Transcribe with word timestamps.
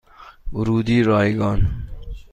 ورودی 0.53 1.03
رایگان 1.03 1.69